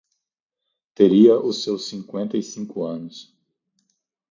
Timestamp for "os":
1.39-1.61